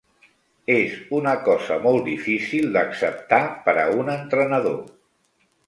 És 0.75 0.95
una 1.17 1.33
cosa 1.49 1.77
molt 1.83 2.01
difícil 2.09 2.73
d'acceptar 2.79 3.41
per 3.69 3.77
a 3.85 3.87
un 4.01 4.13
entrenador. 4.17 4.85